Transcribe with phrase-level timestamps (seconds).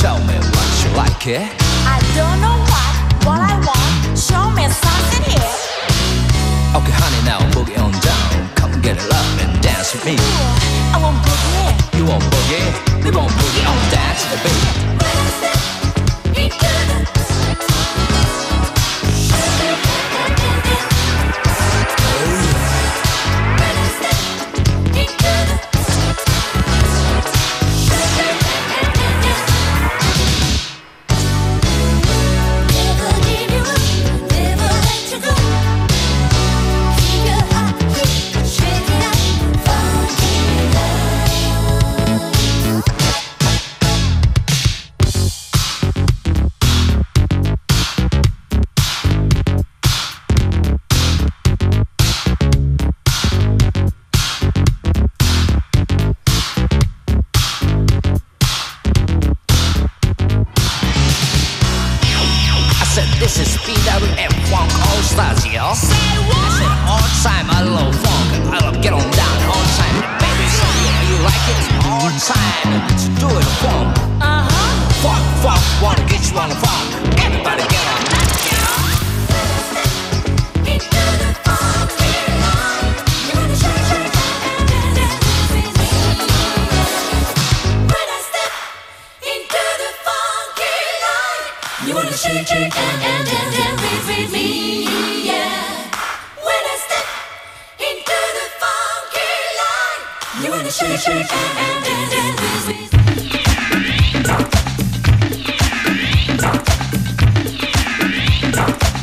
[0.00, 1.46] Tell me what you like, eh?
[1.84, 2.92] I don't know what,
[3.26, 4.18] what I want.
[4.18, 5.52] Show me something here.
[6.72, 8.48] Okay, honey, now boogie on down.
[8.56, 10.16] Come get it up and dance with me.
[10.16, 11.98] I want boogie.
[11.98, 13.04] You want boogie?
[13.04, 14.80] We want boogie on dance with the beat.
[17.12, 17.19] I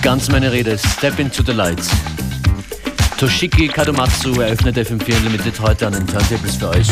[0.07, 1.89] Ganz meine Rede, Step into the Lights.
[3.19, 6.87] Toshiki Kadomatsu eröffnet FM4 Unlimited heute an den Turntables für euch.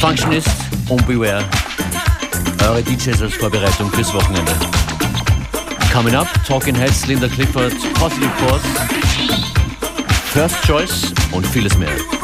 [0.00, 0.48] Functionist
[0.88, 1.44] und Beware.
[2.62, 4.52] Eure DJs als Vorbereitung fürs Wochenende.
[5.92, 8.62] Coming up, Talking Heads, Linda Clifford, Positive Force,
[10.32, 12.17] First Choice und vieles mehr.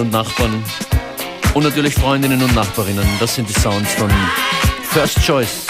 [0.00, 0.64] Und Nachbarn.
[1.52, 3.06] Und natürlich Freundinnen und Nachbarinnen.
[3.18, 4.10] Das sind die Sounds von
[4.82, 5.66] First Choice.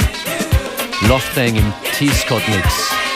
[1.09, 3.10] Love Thing im T-Scott Mix.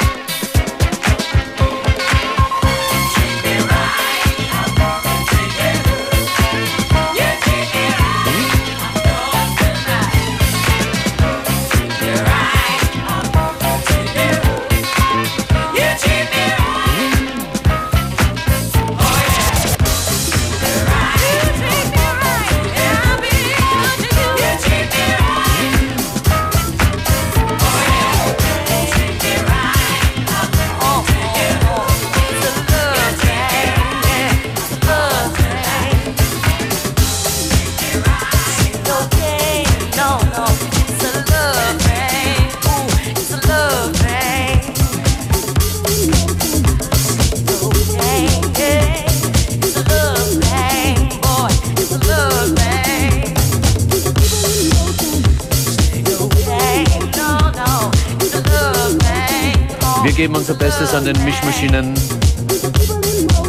[60.25, 61.93] Geben unser Bestes an den Mischmaschinen.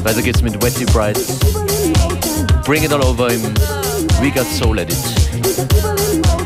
[0.04, 1.18] Weiter geht's mit Wetty Bright.
[2.66, 3.42] Bring It All Over im
[4.20, 4.98] We Got Soul Edit.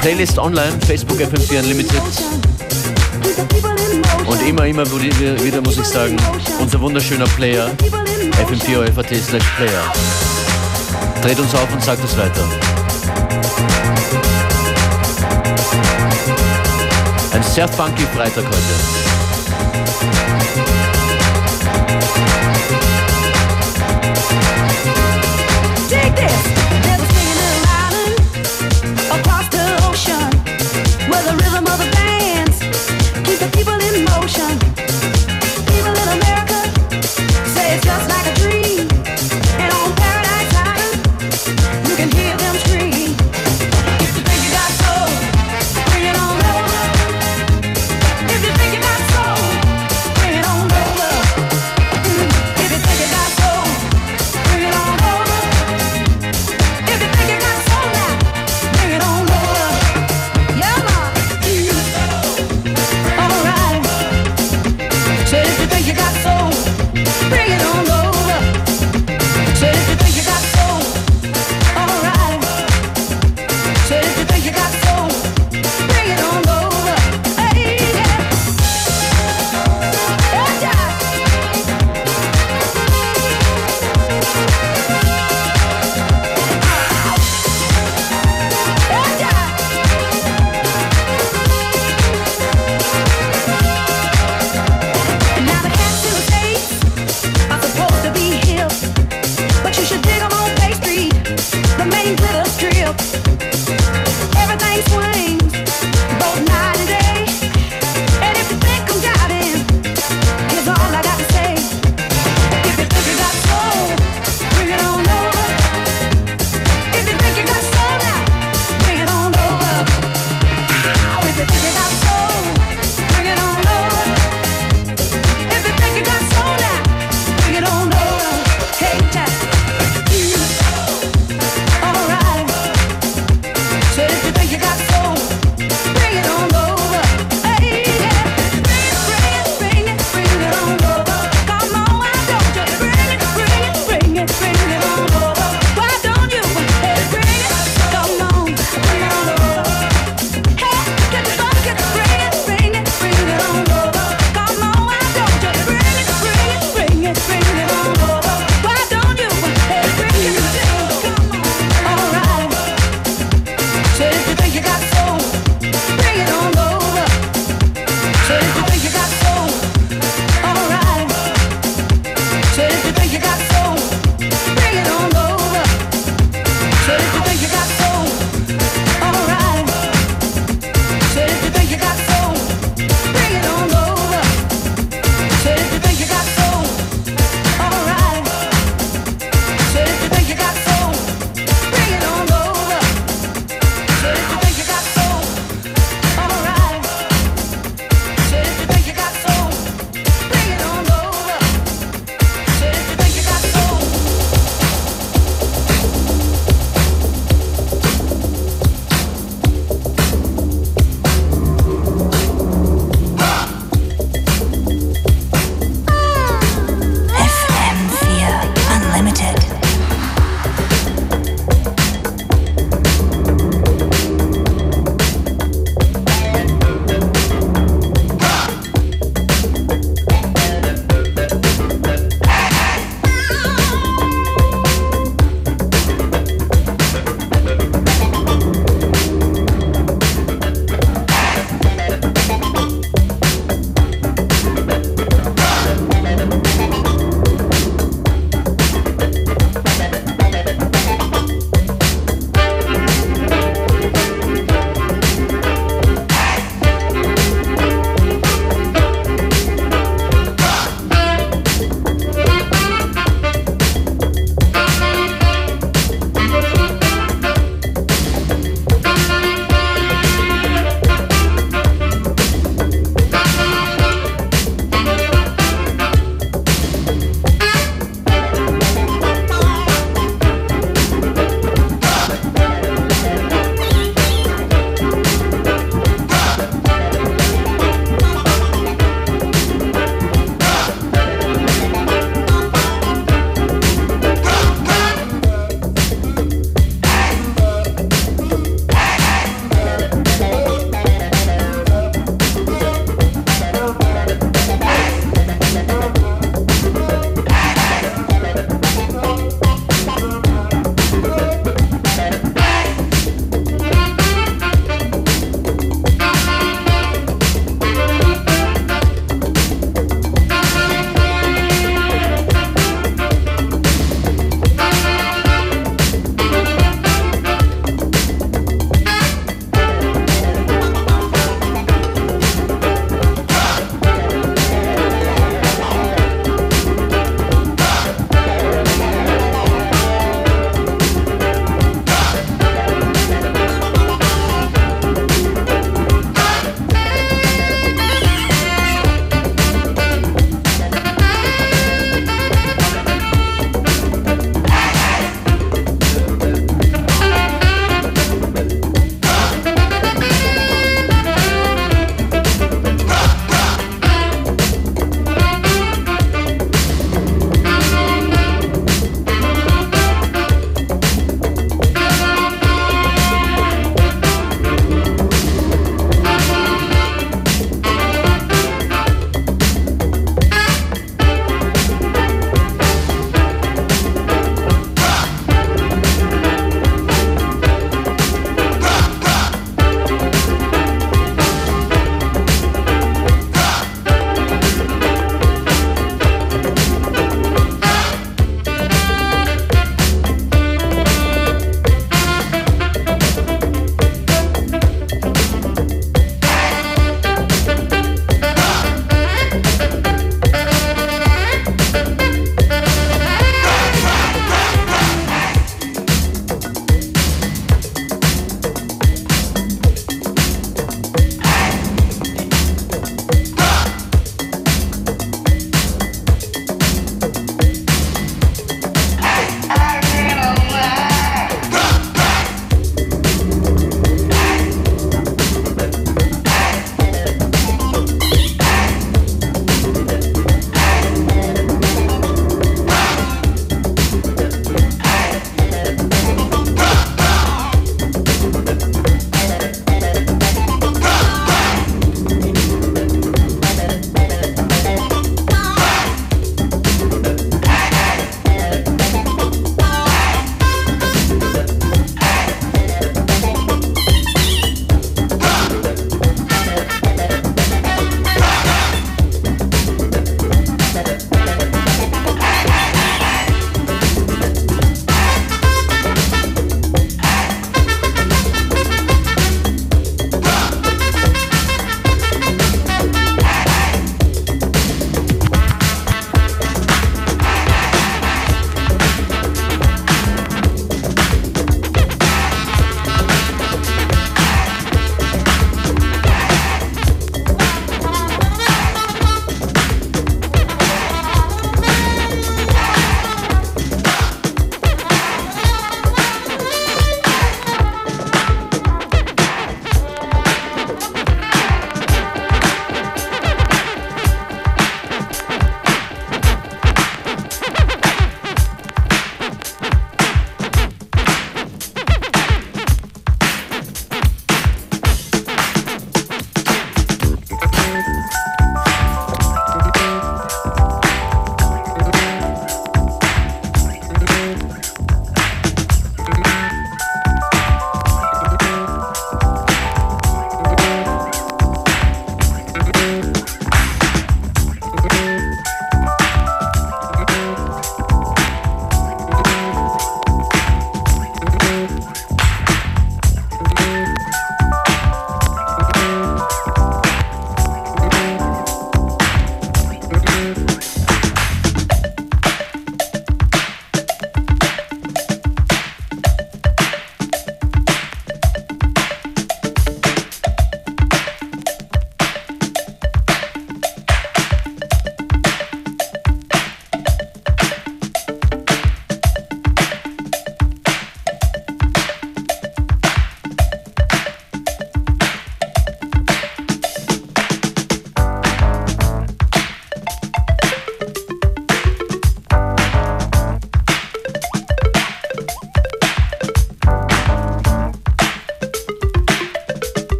[0.00, 2.02] Playlist online, Facebook FM4 Unlimited.
[4.26, 6.16] Und immer, immer wieder muss ich sagen,
[6.60, 7.70] unser wunderschöner Player,
[8.48, 9.92] fm4 slash Player.
[11.22, 12.42] Dreht uns auf und sagt es weiter.
[17.32, 19.25] Ein sehr funky Freitag heute.
[20.12, 20.95] Thank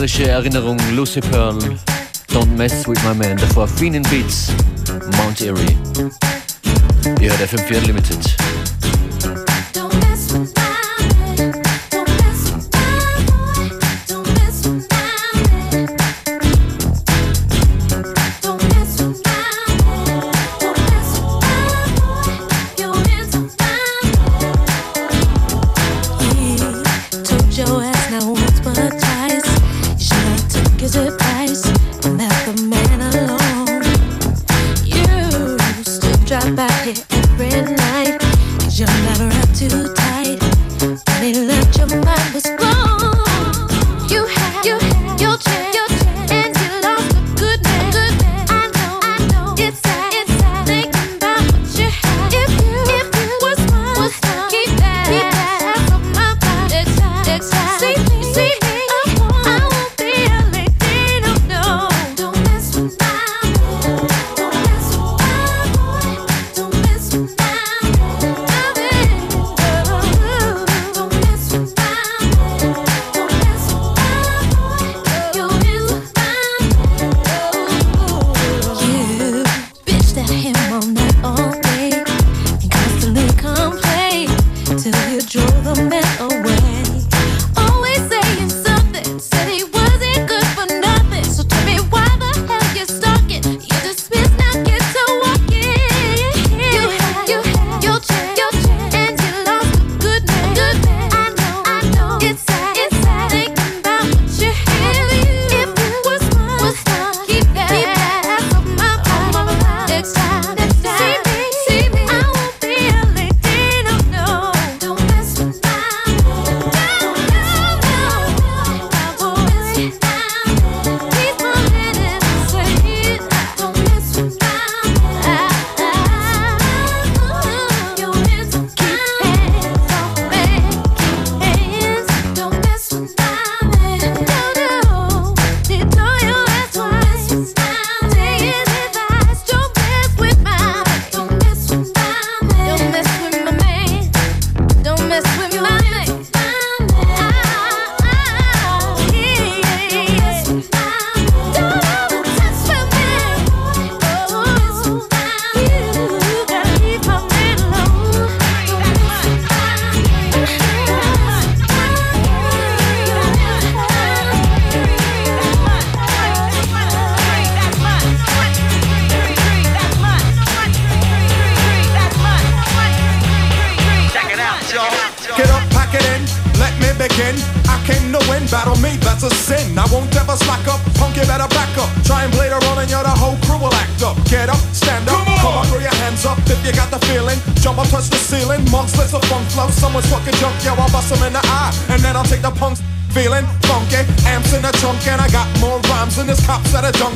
[0.00, 1.58] musikalische Erinnerung Lucy Pearl,
[2.32, 4.52] Don't Mess With My Man, davor Phoenix Beats,
[5.18, 5.76] Mount Erie.
[7.20, 8.39] Ihr hört FM4 Limited.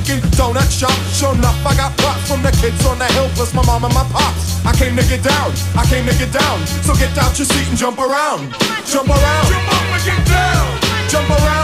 [0.05, 0.93] Dunkin' Donut shop.
[1.13, 3.95] Sure enough, I got props from the kids on the hill, plus my mom and
[3.95, 4.65] my pops.
[4.65, 6.67] I came to get down, I came to get down.
[6.85, 8.53] So get out your seat and jump around.
[8.85, 9.49] Jump around.
[9.49, 11.09] Jump up and get down.
[11.09, 11.64] Jump around.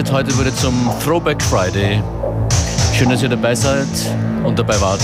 [0.00, 2.02] Unlimited heute wurde zum Throwback Friday.
[2.94, 3.86] Schön, dass ihr dabei seid
[4.44, 5.00] und dabei wart.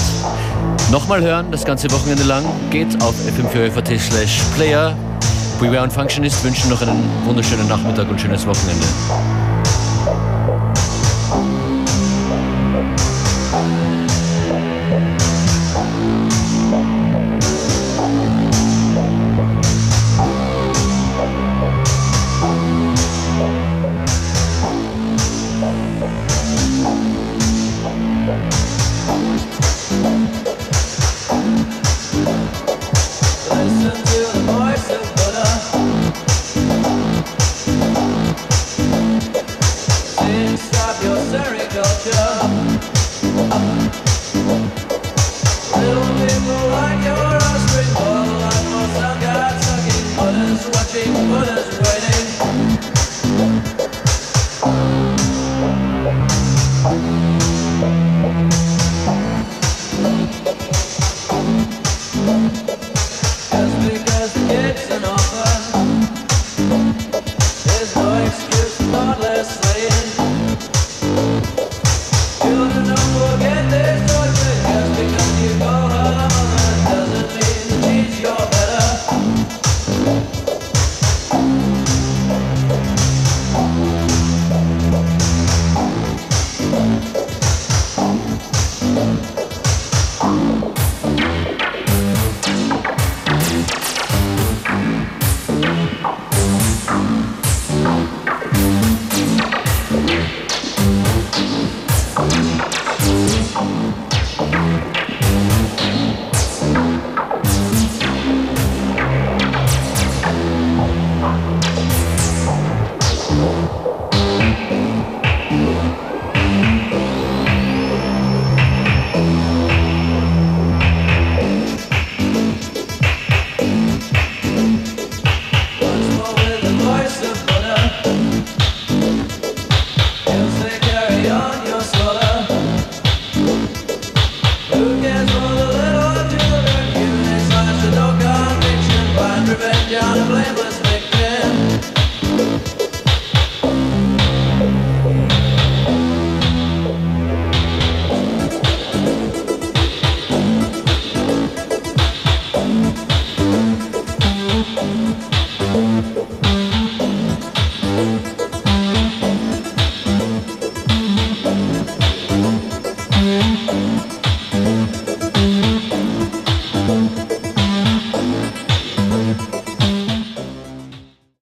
[0.91, 4.97] Nochmal hören, das ganze Wochenende lang, geht auf fm4 slash player.
[5.61, 8.87] Beware und Functionist wünschen noch einen wunderschönen Nachmittag und schönes Wochenende.